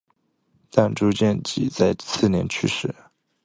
[0.71, 2.91] 但朱见济在次年去世。